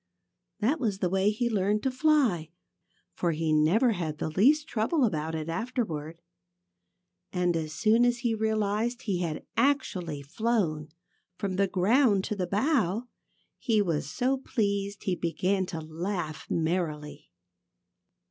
[0.61, 2.49] That was the way he learned to fly,
[3.13, 6.23] for he never had the least trouble about it afterward.
[7.31, 10.89] And as soon as he realized that he had actually flown
[11.37, 13.09] from the ground to the bough
[13.59, 17.29] he was so pleased that he began to laugh merrily.